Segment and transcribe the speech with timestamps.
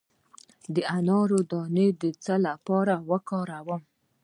[0.73, 3.81] د انار دانه د څه لپاره وکاروم؟